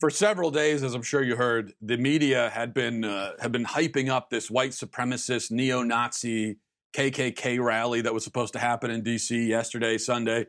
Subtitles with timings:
[0.00, 3.64] For several days, as I'm sure you heard, the media had been uh, had been
[3.64, 6.58] hyping up this white supremacist, neo-Nazi
[6.96, 9.48] KKK rally that was supposed to happen in D.C.
[9.48, 10.46] yesterday, Sunday,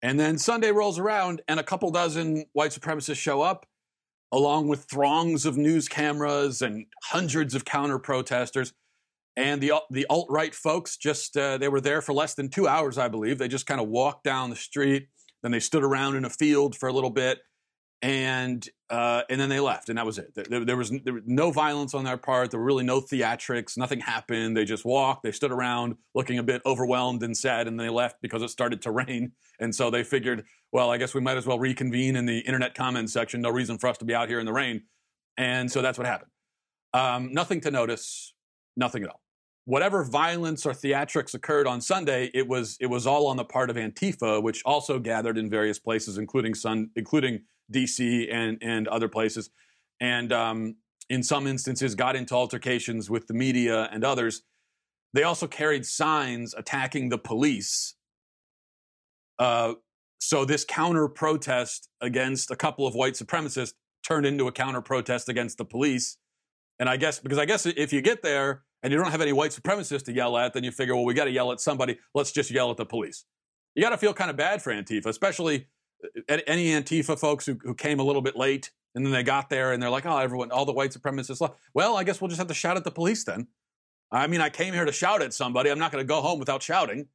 [0.00, 3.66] and then Sunday rolls around, and a couple dozen white supremacists show up,
[4.30, 8.72] along with throngs of news cameras and hundreds of counter protesters.
[9.36, 12.68] And the the alt right folks just uh, they were there for less than two
[12.68, 13.38] hours, I believe.
[13.38, 15.08] They just kind of walked down the street,
[15.42, 17.40] then they stood around in a field for a little bit,
[18.02, 20.34] and uh, and then they left, and that was it.
[20.34, 22.50] There, there, was, there, was, no violence on their part.
[22.50, 23.76] There were really no theatrics.
[23.76, 24.56] Nothing happened.
[24.56, 25.24] They just walked.
[25.24, 28.82] They stood around, looking a bit overwhelmed and sad, and they left because it started
[28.82, 29.32] to rain.
[29.58, 32.74] And so they figured, well, I guess we might as well reconvene in the internet
[32.74, 33.40] comments section.
[33.40, 34.82] No reason for us to be out here in the rain.
[35.36, 36.30] And so that's what happened.
[36.92, 38.34] Um, nothing to notice.
[38.76, 39.23] Nothing at all.
[39.66, 43.70] Whatever violence or theatrics occurred on Sunday, it was it was all on the part
[43.70, 48.28] of Antifa, which also gathered in various places, including Sun, including D.C.
[48.30, 49.50] and and other places,
[50.00, 50.76] and um,
[51.08, 54.42] in some instances got into altercations with the media and others.
[55.14, 57.94] They also carried signs attacking the police.
[59.38, 59.74] Uh,
[60.18, 63.74] so this counter protest against a couple of white supremacists
[64.06, 66.18] turned into a counter protest against the police.
[66.78, 69.32] And I guess because I guess if you get there and you don't have any
[69.32, 71.98] white supremacists to yell at, then you figure, well, we got to yell at somebody.
[72.14, 73.24] Let's just yell at the police.
[73.74, 75.68] You got to feel kind of bad for Antifa, especially
[76.28, 79.48] uh, any Antifa folks who, who came a little bit late and then they got
[79.48, 81.54] there and they're like, oh, everyone, all the white supremacists left.
[81.72, 83.48] Well, I guess we'll just have to shout at the police then.
[84.12, 85.70] I mean, I came here to shout at somebody.
[85.70, 87.08] I'm not going to go home without shouting.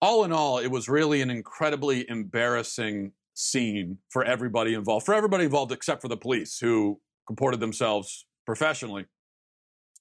[0.00, 5.44] All in all, it was really an incredibly embarrassing scene for everybody involved, for everybody
[5.44, 9.04] involved except for the police who comported themselves professionally.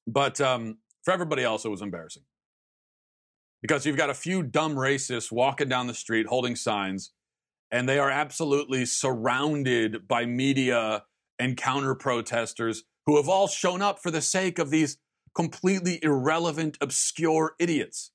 [0.08, 2.24] But um, for everybody else, it was embarrassing
[3.62, 7.12] because you've got a few dumb racists walking down the street holding signs,
[7.72, 11.04] and they are absolutely surrounded by media
[11.38, 14.98] and counter protesters who have all shown up for the sake of these
[15.36, 18.12] completely irrelevant, obscure idiots.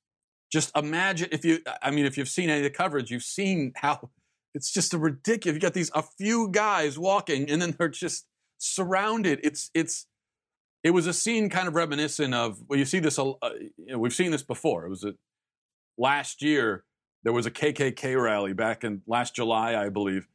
[0.53, 3.73] Just imagine if you, I mean, if you've seen any of the coverage, you've seen
[3.77, 4.11] how
[4.55, 5.55] it's just a ridiculous.
[5.55, 8.27] You got these a few guys walking, and then they're just
[8.59, 9.41] surrounded.
[9.43, 10.07] It's it's
[10.85, 13.19] it was a scene kind of reminiscent of well, you see this.
[13.19, 13.33] Uh,
[13.77, 14.85] you know, we've seen this before.
[14.85, 15.15] It was a
[15.99, 16.85] last year
[17.25, 20.29] there was a KKK rally back in last July, I believe,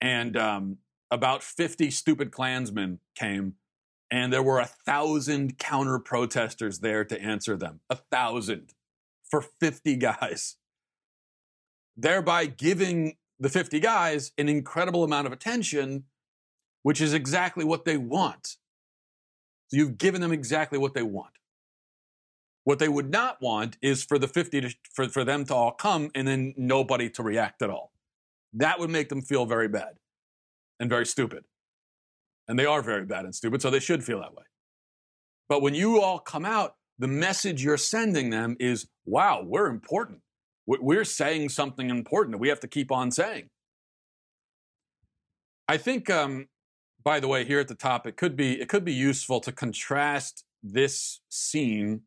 [0.00, 0.78] and um,
[1.10, 3.54] about 50 stupid Klansmen came,
[4.10, 7.80] and there were a thousand counter protesters there to answer them.
[7.90, 8.72] A thousand
[9.28, 10.56] for 50 guys,
[11.96, 16.04] thereby giving the 50 guys an incredible amount of attention,
[16.82, 18.56] which is exactly what they want.
[19.68, 21.32] So you've given them exactly what they want.
[22.64, 25.72] What they would not want is for the 50 to, for, for them to all
[25.72, 27.92] come and then nobody to react at all.
[28.52, 29.98] That would make them feel very bad
[30.80, 31.44] and very stupid.
[32.46, 34.44] And they are very bad and stupid, so they should feel that way.
[35.48, 40.20] But when you all come out, the message you're sending them is wow, we're important.
[40.66, 43.48] We're saying something important that we have to keep on saying.
[45.66, 46.48] I think, um,
[47.08, 49.50] by the way, here at the top, it could be it could be useful to
[49.50, 52.02] contrast this scene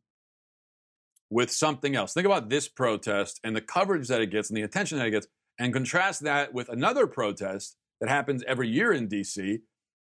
[1.32, 2.14] with something else.
[2.14, 5.10] Think about this protest and the coverage that it gets and the attention that it
[5.10, 5.26] gets,
[5.58, 9.62] and contrast that with another protest that happens every year in DC.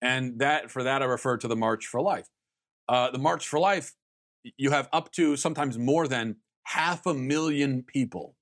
[0.01, 2.25] And that for that I refer to the March for Life.
[2.87, 3.93] Uh, the March for Life,
[4.57, 8.35] you have up to sometimes more than half a million people,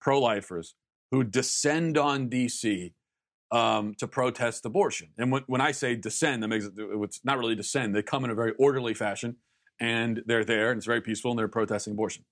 [0.00, 0.74] pro-lifers,
[1.12, 2.94] who descend on DC
[3.50, 5.08] um, to protest abortion.
[5.16, 7.94] And when, when I say descend, that makes it, it's not really descend.
[7.94, 9.36] They come in a very orderly fashion
[9.80, 12.24] and they're there and it's very peaceful and they're protesting abortion.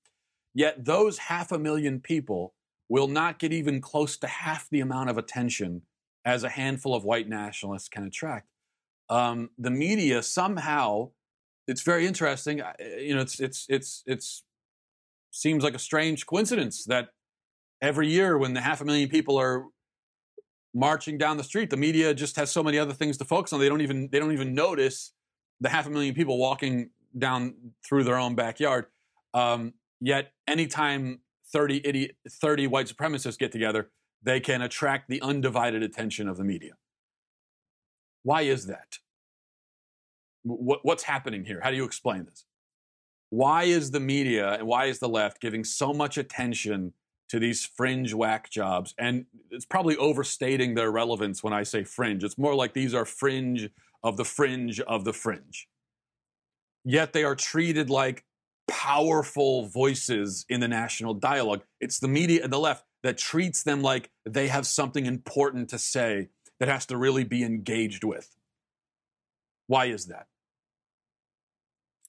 [0.54, 2.54] Yet those half a million people
[2.88, 5.82] will not get even close to half the amount of attention
[6.24, 8.48] as a handful of white nationalists can attract.
[9.08, 11.10] Um, the media somehow,
[11.68, 12.60] it's very interesting.
[12.98, 14.42] You know, it's it's it's it's
[15.30, 17.10] seems like a strange coincidence that
[17.82, 19.66] every year when the half a million people are
[20.76, 23.58] marching down the street, the media just has so many other things to focus on.
[23.58, 25.12] They don't even they don't even notice
[25.60, 28.86] the half a million people walking down through their own backyard.
[29.32, 31.20] Um, yet, anytime
[31.52, 33.90] 30, idiot, 30 white supremacists get together,
[34.22, 36.72] they can attract the undivided attention of the media.
[38.22, 38.98] Why is that?
[40.42, 41.60] What, what's happening here?
[41.62, 42.44] How do you explain this?
[43.30, 46.92] Why is the media and why is the left giving so much attention
[47.28, 48.94] to these fringe whack jobs?
[48.98, 52.24] And it's probably overstating their relevance when I say fringe.
[52.24, 53.70] It's more like these are fringe
[54.02, 55.68] of the fringe of the fringe
[56.86, 58.24] yet they are treated like
[58.68, 61.62] powerful voices in the national dialogue.
[61.80, 65.78] It's the media and the left that treats them like they have something important to
[65.78, 66.28] say.
[66.58, 68.34] that has to really be engaged with.
[69.66, 70.26] Why is that?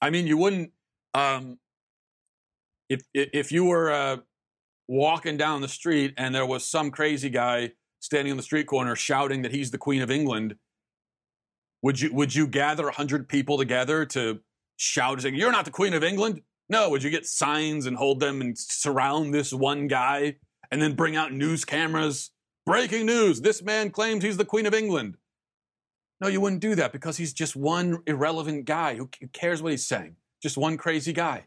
[0.00, 0.72] I mean, you wouldn't
[1.12, 1.58] um,
[2.88, 4.16] if if you were uh,
[4.88, 7.70] walking down the street and there was some crazy guy
[8.00, 10.56] standing on the street corner shouting that he's the Queen of England.
[11.82, 14.40] Would you would you gather hundred people together to
[14.76, 16.40] shout saying you're not the Queen of England?
[16.68, 16.90] No.
[16.90, 20.36] Would you get signs and hold them and surround this one guy
[20.70, 22.30] and then bring out news cameras?
[22.66, 25.16] Breaking news: This man claims he's the Queen of England.
[26.20, 28.96] No, you wouldn't do that because he's just one irrelevant guy.
[28.96, 30.16] Who cares what he's saying?
[30.42, 31.44] Just one crazy guy.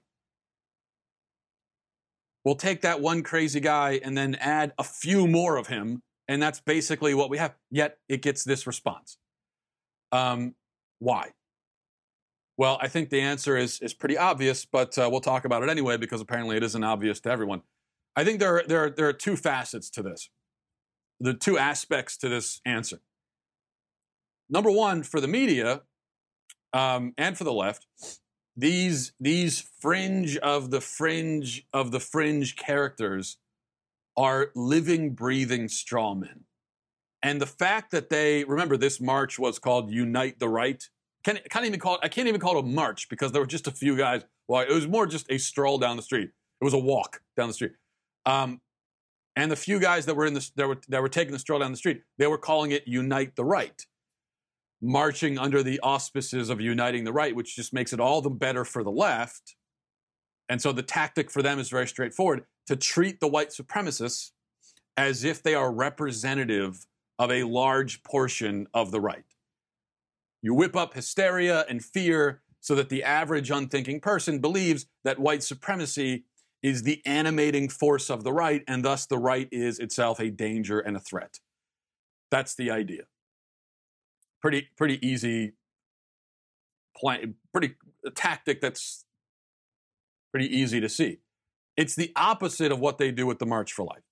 [2.43, 6.41] We'll take that one crazy guy and then add a few more of him, and
[6.41, 7.53] that's basically what we have.
[7.69, 9.17] Yet it gets this response.
[10.11, 10.55] Um,
[10.99, 11.31] why?
[12.57, 15.69] Well, I think the answer is is pretty obvious, but uh, we'll talk about it
[15.69, 17.61] anyway because apparently it isn't obvious to everyone.
[18.15, 20.29] I think there are, there are, there are two facets to this.
[21.25, 22.99] Are two aspects to this answer.
[24.49, 25.83] Number one, for the media
[26.73, 27.87] um, and for the left,
[28.55, 33.37] these these fringe of the fringe of the fringe characters
[34.17, 36.45] are living, breathing straw men.
[37.23, 40.83] And the fact that they remember this march was called Unite the Right.
[41.23, 43.47] Can't, can't even call it, I can't even call it a march because there were
[43.47, 44.23] just a few guys.
[44.47, 46.29] Well, it was more just a stroll down the street.
[46.59, 47.73] It was a walk down the street.
[48.25, 48.59] Um,
[49.35, 51.59] and the few guys that were in the that were that were taking the stroll
[51.59, 53.85] down the street, they were calling it Unite the Right
[54.81, 58.65] marching under the auspices of uniting the right, which just makes it all the better
[58.65, 59.55] for the left.
[60.49, 64.31] And so the tactic for them is very straightforward to treat the white supremacists
[64.97, 66.85] as if they are representative
[67.19, 69.23] of a large portion of the right.
[70.41, 75.43] You whip up hysteria and fear so that the average unthinking person believes that white
[75.43, 76.25] supremacy
[76.63, 80.79] is the animating force of the right, and thus the right is itself a danger
[80.79, 81.39] and a threat.
[82.29, 83.03] That's the idea
[84.41, 85.53] pretty pretty easy
[86.97, 87.75] plan, pretty
[88.15, 89.05] tactic that's
[90.31, 91.19] pretty easy to see.
[91.77, 94.03] It's the opposite of what they do with the March for Life.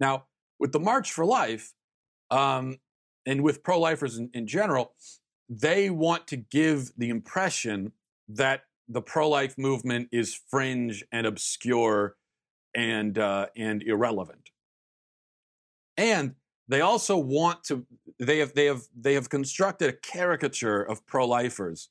[0.00, 0.26] Now,
[0.58, 1.72] with the March for Life,
[2.30, 2.78] um,
[3.26, 4.94] and with pro-lifers in, in general,
[5.48, 7.92] they want to give the impression
[8.28, 12.16] that the pro-life movement is fringe and obscure
[12.74, 14.50] and uh, and irrelevant.
[15.96, 16.36] And
[16.68, 17.86] they also want to
[18.18, 21.88] they have they have they have constructed a caricature of pro-lifers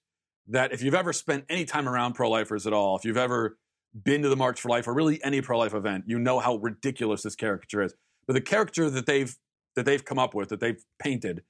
[0.48, 3.58] that if you've ever spent any time around pro-lifers at all, if you've ever
[4.04, 7.24] been to the March for Life or really any pro-life event, you know how ridiculous
[7.24, 7.94] this caricature is.
[8.28, 9.36] But the caricature that they've
[9.76, 11.44] that they've come up with, that they've painted,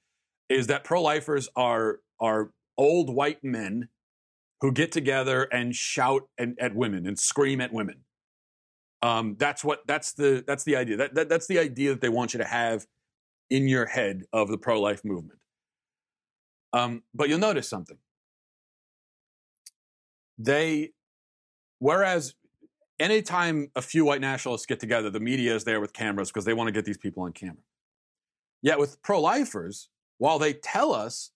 [0.50, 3.90] is that pro-lifers are are old white men
[4.62, 8.04] who get together and shout at, at women and scream at women.
[9.04, 10.98] Um, that's what that's the that's the idea.
[10.98, 12.88] That, that that's the idea that they want you to have
[13.50, 15.40] in your head of the pro life movement.
[16.74, 17.98] Um, but you'll notice something.
[20.38, 20.92] They,
[21.80, 22.36] whereas
[23.00, 26.54] anytime a few white nationalists get together, the media is there with cameras because they
[26.54, 27.64] want to get these people on camera.
[28.62, 31.32] Yet with pro lifers, while they tell us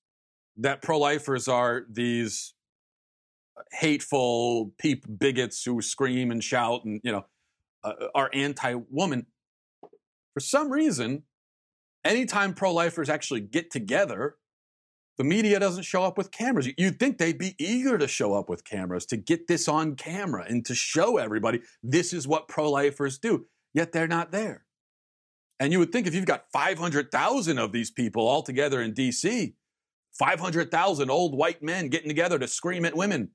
[0.58, 2.54] that pro lifers are these
[3.72, 7.26] hateful peep bigots who scream and shout and you know
[7.84, 9.26] uh, are anti-woman
[10.34, 11.24] for some reason
[12.04, 14.36] anytime pro lifers actually get together,
[15.18, 16.68] the media doesn't show up with cameras.
[16.78, 20.46] You'd think they'd be eager to show up with cameras to get this on camera
[20.48, 23.46] and to show everybody this is what pro lifers do.
[23.74, 24.66] Yet they're not there.
[25.60, 29.54] And you would think if you've got 500,000 of these people all together in DC,
[30.18, 33.30] 500,000 old white men getting together to scream at women.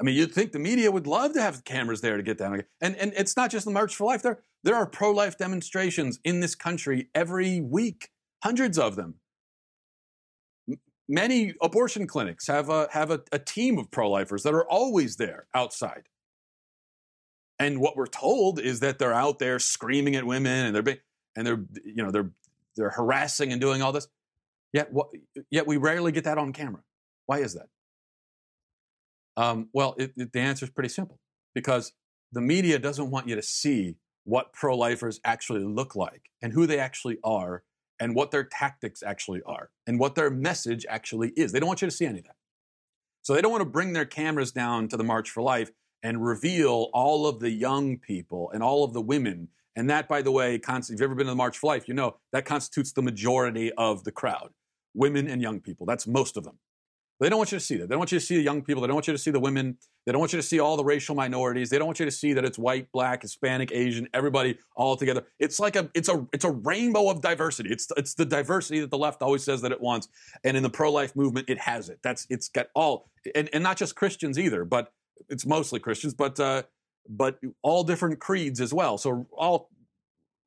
[0.00, 2.62] I mean, you'd think the media would love to have cameras there to get down.
[2.80, 4.22] And, and it's not just the March for Life.
[4.22, 8.10] There, there are pro life demonstrations in this country every week,
[8.42, 9.16] hundreds of them.
[11.08, 15.16] Many abortion clinics have a, have a, a team of pro lifers that are always
[15.16, 16.04] there outside.
[17.58, 20.98] And what we're told is that they're out there screaming at women and they're
[21.36, 22.30] and they're you know they're
[22.76, 24.06] they're harassing and doing all this.
[24.72, 25.08] Yet what,
[25.50, 26.82] yet we rarely get that on camera.
[27.26, 27.66] Why is that?
[29.38, 31.20] Um, well, it, it, the answer is pretty simple
[31.54, 31.92] because
[32.32, 36.66] the media doesn't want you to see what pro lifers actually look like and who
[36.66, 37.62] they actually are
[38.00, 41.52] and what their tactics actually are and what their message actually is.
[41.52, 42.34] They don't want you to see any of that.
[43.22, 45.70] So they don't want to bring their cameras down to the March for Life
[46.02, 49.48] and reveal all of the young people and all of the women.
[49.76, 51.94] And that, by the way, if you've ever been to the March for Life, you
[51.94, 54.50] know that constitutes the majority of the crowd
[54.94, 55.86] women and young people.
[55.86, 56.58] That's most of them.
[57.20, 57.88] They don't want you to see that.
[57.88, 58.80] They don't want you to see the young people.
[58.80, 59.76] They don't want you to see the women.
[60.06, 61.68] They don't want you to see all the racial minorities.
[61.68, 65.24] They don't want you to see that it's white, black, Hispanic, Asian, everybody all together.
[65.40, 67.70] It's like a it's a it's a rainbow of diversity.
[67.70, 70.08] It's it's the diversity that the left always says that it wants.
[70.44, 71.98] And in the pro-life movement, it has it.
[72.02, 74.92] That's it's got all and, and not just Christians either, but
[75.28, 76.62] it's mostly Christians, but uh,
[77.08, 78.96] but all different creeds as well.
[78.96, 79.70] So all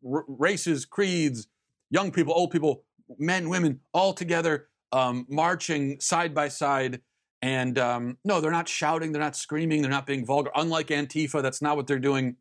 [0.09, 1.47] r- races, creeds,
[1.89, 2.83] young people, old people,
[3.17, 7.01] men, women, all together um, marching side by side.
[7.41, 10.51] And um, no, they're not shouting, they're not screaming, they're not being vulgar.
[10.55, 12.35] Unlike Antifa, that's not what they're doing.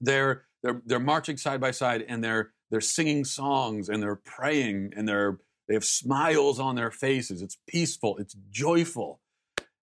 [0.00, 4.92] They're they're they're marching side by side and they're they're singing songs and they're praying
[4.96, 5.38] and they're
[5.68, 7.42] they have smiles on their faces.
[7.42, 9.20] It's peaceful, it's joyful.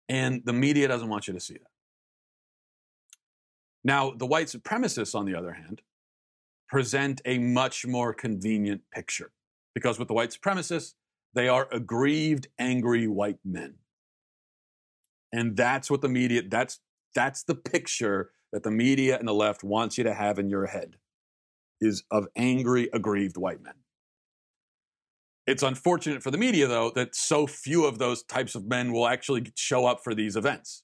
[0.10, 1.68] And the media doesn't want you to see that.
[3.84, 5.82] Now, the white supremacists, on the other hand,
[6.68, 9.32] present a much more convenient picture
[9.76, 10.96] because with the white supremacists,
[11.38, 13.76] they are aggrieved, angry white men.
[15.32, 16.80] And that's what the media, that's,
[17.14, 20.66] that's the picture that the media and the left wants you to have in your
[20.66, 20.96] head
[21.80, 23.76] is of angry, aggrieved white men.
[25.46, 29.08] It's unfortunate for the media, though, that so few of those types of men will
[29.08, 30.82] actually show up for these events.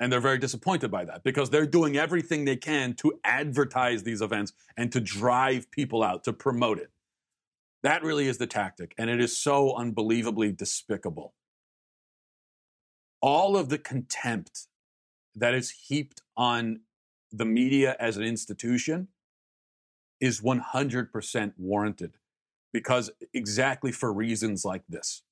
[0.00, 4.22] And they're very disappointed by that because they're doing everything they can to advertise these
[4.22, 6.90] events and to drive people out, to promote it.
[7.84, 11.34] That really is the tactic, and it is so unbelievably despicable.
[13.20, 14.68] All of the contempt
[15.34, 16.80] that is heaped on
[17.30, 19.08] the media as an institution
[20.18, 22.14] is 100% warranted
[22.72, 25.22] because exactly for reasons like this.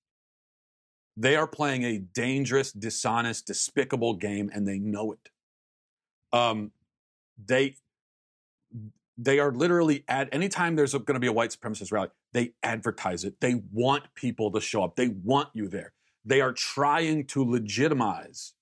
[1.16, 5.30] They are playing a dangerous, dishonest, despicable game, and they know it.
[6.34, 6.72] Um,
[7.42, 7.76] they
[9.18, 13.24] they are literally at anytime there's going to be a white supremacist rally, they advertise
[13.24, 13.40] it.
[13.40, 14.96] They want people to show up.
[14.96, 15.92] They want you there.
[16.24, 18.54] They are trying to legitimize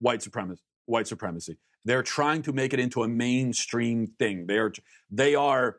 [0.00, 0.62] white supremacy.
[0.86, 1.58] White supremacy.
[1.84, 4.46] They're trying to make it into a mainstream thing.
[4.46, 4.72] They are
[5.10, 5.78] they are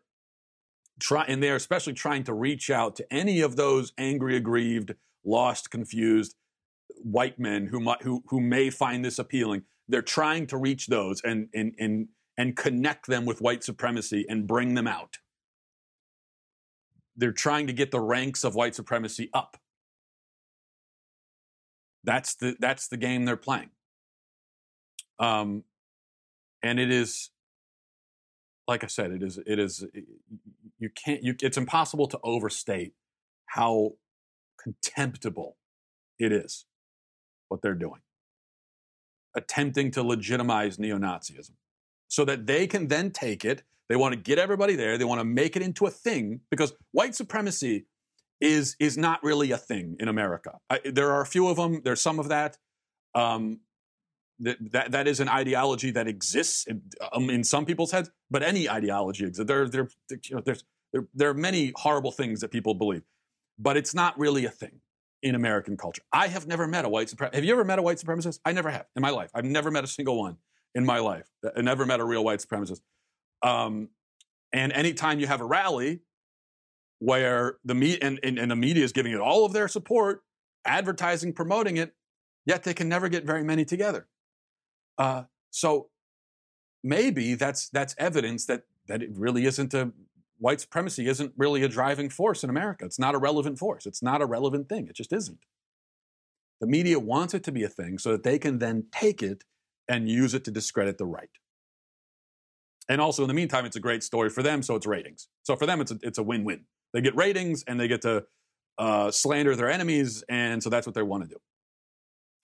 [0.99, 4.93] trying, and they are especially trying to reach out to any of those angry, aggrieved,
[5.25, 6.35] lost, confused
[7.03, 9.63] white men who who who may find this appealing.
[9.87, 14.47] They're trying to reach those and and and and connect them with white supremacy and
[14.47, 15.17] bring them out.
[17.15, 19.57] They're trying to get the ranks of white supremacy up.
[22.03, 23.71] That's the that's the game they're playing.
[25.19, 25.63] Um,
[26.61, 27.31] and it is,
[28.67, 29.83] like I said, it is it is
[30.77, 32.93] you can't you it's impossible to overstate
[33.47, 33.93] how
[34.61, 35.57] contemptible
[36.19, 36.65] it is
[37.47, 38.01] what they're doing,
[39.35, 41.51] attempting to legitimize neo-Nazism
[42.07, 43.63] so that they can then take it.
[43.89, 44.97] They want to get everybody there.
[44.97, 47.85] They want to make it into a thing because white supremacy
[48.39, 50.59] is is not really a thing in America.
[50.69, 51.81] I, there are a few of them.
[51.83, 52.57] There's some of that.
[53.15, 53.61] Um,
[54.39, 58.69] that, that is an ideology that exists in, um, in some people's heads, but any
[58.69, 59.47] ideology exists.
[59.47, 59.89] There, there,
[60.29, 63.01] you know, there's there, there are many horrible things that people believe,
[63.57, 64.79] but it's not really a thing
[65.23, 66.03] in American culture.
[66.13, 67.35] I have never met a white supremacist.
[67.35, 68.39] Have you ever met a white supremacist?
[68.45, 69.31] I never have in my life.
[69.33, 70.37] I've never met a single one
[70.77, 71.25] in my life.
[71.55, 72.81] I never met a real white supremacist.
[73.41, 73.89] Um,
[74.53, 76.01] and anytime you have a rally
[76.99, 80.21] where the me- and, and, and the media is giving it all of their support,
[80.65, 81.95] advertising, promoting it,
[82.45, 84.07] yet they can never get very many together.
[84.99, 85.89] Uh, so
[86.83, 89.91] maybe that's that's evidence that that it really isn't a
[90.37, 92.85] white supremacy isn't really a driving force in America.
[92.85, 93.87] It's not a relevant force.
[93.87, 94.87] It's not a relevant thing.
[94.87, 95.39] It just isn't.
[96.61, 99.43] The media wants it to be a thing so that they can then take it
[99.87, 101.29] and use it to discredit the right.
[102.89, 105.27] And also, in the meantime, it's a great story for them, so it's ratings.
[105.43, 106.65] So for them, it's a, it's a win win.
[106.93, 108.23] They get ratings and they get to
[108.77, 111.37] uh, slander their enemies, and so that's what they want to do.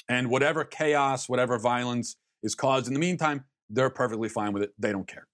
[0.10, 4.74] And whatever chaos, whatever violence is caused in the meantime, they're perfectly fine with it.
[4.78, 5.28] They don't care.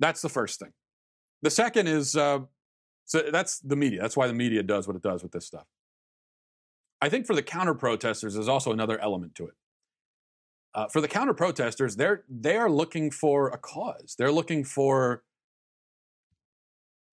[0.00, 0.72] That's the first thing.
[1.42, 2.40] The second is uh,
[3.04, 4.00] so that's the media.
[4.00, 5.66] That's why the media does what it does with this stuff.
[7.00, 9.54] I think for the counter protesters, there's also another element to it.
[10.74, 14.14] Uh, for the counter protesters, they're they are looking for a cause.
[14.18, 15.22] They're looking for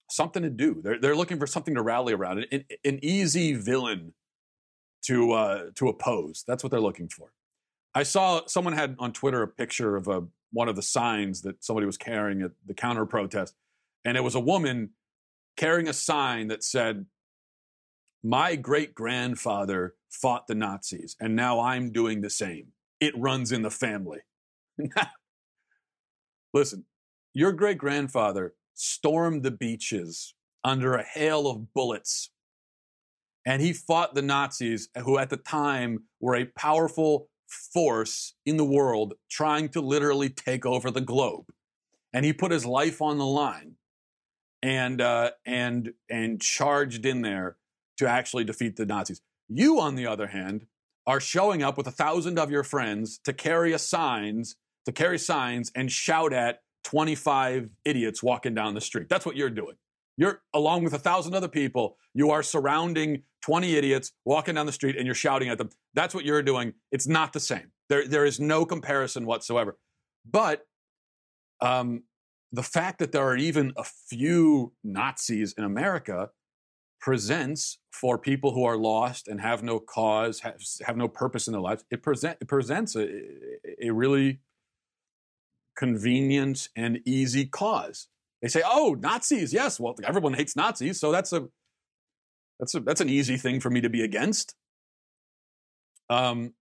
[0.09, 0.81] something to do.
[0.81, 2.45] They're they're looking for something to rally around.
[2.51, 4.13] An, an easy villain
[5.03, 6.43] to uh, to oppose.
[6.47, 7.31] That's what they're looking for.
[7.93, 11.63] I saw someone had on Twitter a picture of a one of the signs that
[11.63, 13.55] somebody was carrying at the counter protest,
[14.05, 14.91] and it was a woman
[15.57, 17.05] carrying a sign that said,
[18.23, 22.71] "My great grandfather fought the Nazis, and now I'm doing the same."
[23.01, 24.19] It runs in the family.
[26.53, 26.85] Listen,
[27.33, 32.29] your great grandfather stormed the beaches under a hail of bullets
[33.45, 38.65] And he fought the Nazis, who at the time were a powerful force in the
[38.65, 41.45] world trying to literally take over the globe.
[42.13, 43.75] And he put his life on the line
[44.61, 47.57] and, uh, and, and charged in there
[47.97, 49.21] to actually defeat the Nazis.
[49.47, 50.67] You, on the other hand,
[51.09, 55.71] are showing up with a thousand of your friends to carry signs, to carry signs
[55.73, 59.09] and shout at 25 idiots walking down the street.
[59.09, 59.75] That's what you're doing.
[60.17, 64.71] You're along with a thousand other people, you are surrounding 20 idiots walking down the
[64.71, 65.71] street and you're shouting at them.
[65.95, 66.73] That's what you're doing.
[66.91, 67.71] It's not the same.
[67.89, 69.79] There, there is no comparison whatsoever.
[70.29, 70.67] But
[71.59, 72.03] um,
[72.51, 76.29] the fact that there are even a few Nazis in America
[76.99, 81.53] presents for people who are lost and have no cause, have, have no purpose in
[81.53, 83.07] their lives, it, present, it presents a,
[83.81, 84.39] a really
[85.77, 88.07] convenient and easy cause.
[88.41, 89.79] They say, "Oh, Nazis, yes.
[89.79, 91.47] Well, everyone hates Nazis, so that's a
[92.59, 94.55] that's a that's an easy thing for me to be against."
[96.09, 96.53] Um,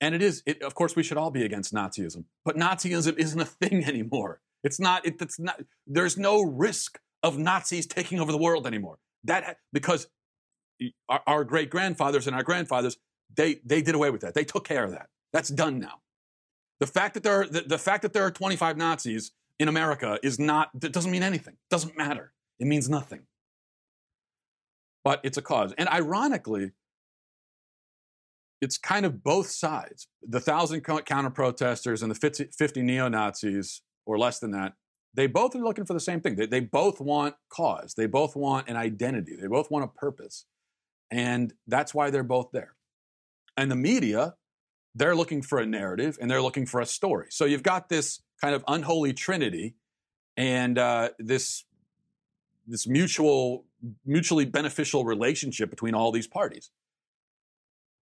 [0.00, 0.42] and it is.
[0.46, 4.40] It, of course, we should all be against Nazism, but Nazism isn't a thing anymore.
[4.64, 5.06] It's not.
[5.06, 5.60] It, it's not.
[5.86, 8.98] There's no risk of Nazis taking over the world anymore.
[9.24, 10.06] That uh, because
[11.08, 12.96] our, our great grandfathers and our grandfathers
[13.36, 14.34] they they did away with that.
[14.34, 15.08] They took care of that.
[15.32, 16.00] That's done now.
[16.80, 20.18] The fact that there are, the, the fact that there are 25 Nazis in America
[20.22, 21.54] is not, it doesn't mean anything.
[21.54, 22.32] It doesn't matter.
[22.58, 23.20] It means nothing.
[25.04, 25.74] But it's a cause.
[25.76, 26.72] And ironically,
[28.62, 30.08] it's kind of both sides.
[30.26, 34.74] The thousand counter protesters and the 50, 50 neo Nazis, or less than that,
[35.14, 36.36] they both are looking for the same thing.
[36.36, 37.94] They, they both want cause.
[37.94, 39.36] They both want an identity.
[39.40, 40.46] They both want a purpose.
[41.10, 42.74] And that's why they're both there.
[43.56, 44.34] And the media,
[44.94, 47.26] they're looking for a narrative and they're looking for a story.
[47.30, 49.74] So you've got this kind of unholy trinity
[50.36, 51.64] and uh, this
[52.66, 53.64] this mutual
[54.06, 56.70] mutually beneficial relationship between all these parties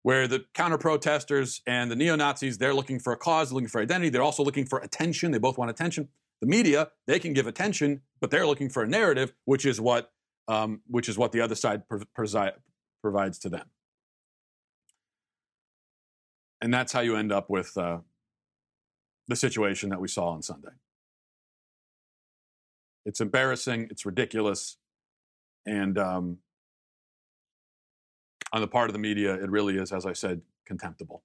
[0.02, 3.80] where the counter protesters and the neo Nazis, they're looking for a cause, looking for
[3.80, 4.10] identity.
[4.10, 5.30] They're also looking for attention.
[5.30, 6.08] They both want attention.
[6.42, 10.10] The media, they can give attention, but they're looking for a narrative, which is what,
[10.48, 11.84] um, which is what the other side
[13.00, 13.66] provides to them.
[16.60, 17.98] And that's how you end up with uh,
[19.28, 20.72] the situation that we saw on Sunday.
[23.06, 24.78] It's embarrassing, it's ridiculous,
[25.64, 26.38] and um,
[28.52, 31.22] on the part of the media, it really is, as I said, contemptible.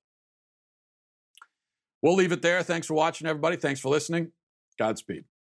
[2.04, 2.62] We'll leave it there.
[2.62, 3.58] Thanks for watching, everybody.
[3.58, 4.32] Thanks for listening.
[4.78, 5.28] Godspeed.